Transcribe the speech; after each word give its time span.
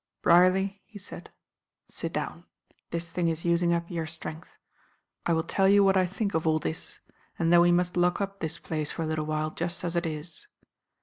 "Brierly," 0.23 0.81
he 0.87 0.97
said, 0.97 1.29
"sit 1.87 2.11
down; 2.11 2.45
this 2.89 3.11
thing 3.11 3.27
is 3.27 3.45
using 3.45 3.71
up 3.71 3.91
your 3.91 4.07
strength. 4.07 4.57
I 5.27 5.33
will 5.33 5.43
tell 5.43 5.67
you 5.69 5.83
what 5.83 5.95
I 5.95 6.07
think 6.07 6.33
of 6.33 6.47
all 6.47 6.57
this, 6.57 6.99
and 7.37 7.53
then 7.53 7.61
we 7.61 7.71
must 7.71 7.95
lock 7.95 8.19
up 8.19 8.39
this 8.39 8.57
place 8.57 8.89
for 8.91 9.03
a 9.03 9.05
little 9.05 9.27
while 9.27 9.51
just 9.51 9.83
as 9.83 9.95
it 9.95 10.07
is." 10.07 10.47